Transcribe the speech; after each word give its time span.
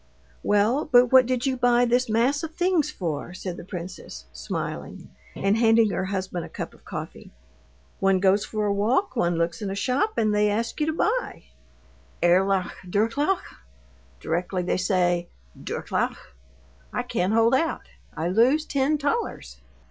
"Well, 0.41 0.85
but 0.91 1.11
what 1.11 1.27
did 1.27 1.45
you 1.45 1.55
buy 1.55 1.85
this 1.85 2.09
mass 2.09 2.41
of 2.41 2.55
things 2.55 2.89
for?" 2.89 3.35
said 3.35 3.55
the 3.55 3.63
princess, 3.63 4.25
smiling, 4.33 5.09
and 5.35 5.55
handing 5.57 5.91
her 5.91 6.05
husband 6.05 6.43
a 6.43 6.49
cup 6.49 6.73
of 6.73 6.83
coffee. 6.83 7.29
"One 7.99 8.19
goes 8.19 8.43
for 8.43 8.65
a 8.65 8.73
walk, 8.73 9.15
one 9.15 9.35
looks 9.37 9.61
in 9.61 9.69
a 9.69 9.75
shop, 9.75 10.17
and 10.17 10.33
they 10.33 10.49
ask 10.49 10.79
you 10.79 10.87
to 10.87 10.93
buy. 10.93 11.43
'Erlaucht, 12.23 12.73
Durchlaucht?' 12.89 13.57
Directly 14.19 14.63
they 14.63 14.77
say 14.77 15.27
'Durchlaucht,' 15.55 16.33
I 16.91 17.03
can't 17.03 17.33
hold 17.33 17.53
out. 17.53 17.89
I 18.17 18.27
lose 18.27 18.65
ten 18.65 18.97
thalers." 18.97 19.57